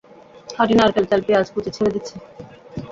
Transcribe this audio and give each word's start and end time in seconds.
খাঁটি 0.47 0.73
নারকেল 0.77 1.05
তেলে 1.09 1.23
পেঁয়াজ 1.27 1.47
কুচি 1.53 1.69
ছেড়ে 1.75 1.91
দিচ্ছি। 1.95 2.15